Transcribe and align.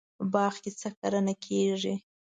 باغ 0.33 0.53
کې 0.63 0.71
څه 0.79 0.89
کرنه 0.99 1.33
کیږي؟ 1.45 1.93